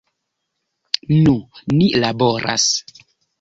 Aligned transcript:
Nu, 1.17 1.35
ni 1.81 1.91
laboras. 2.05 2.67